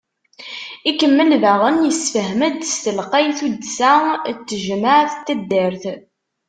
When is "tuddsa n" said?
3.37-4.37